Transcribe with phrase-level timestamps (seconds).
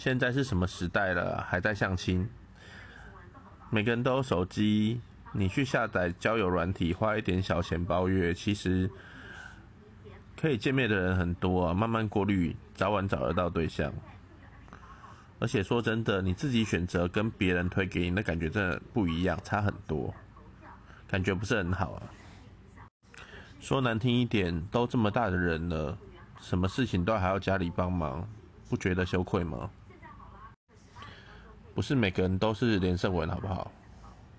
[0.00, 2.26] 现在是什么时代了，还在相亲？
[3.68, 4.98] 每个人都有手机，
[5.30, 8.90] 你去下载交友软体，花一点小钱包月，其实
[10.40, 11.74] 可以见面的人很多啊。
[11.74, 13.92] 慢慢过滤，早晚找得到对象。
[15.38, 20.14] 而且说真的，你自己选择跟别人推给你，那感觉真的不一样，差很多，
[21.06, 22.02] 感觉不是很好啊。
[23.60, 25.98] 说难听一点，都这么大的人了，
[26.40, 28.26] 什么事情都还要家里帮忙，
[28.70, 29.70] 不觉得羞愧吗？
[31.80, 33.72] 不是每个人都是连胜文，好不好？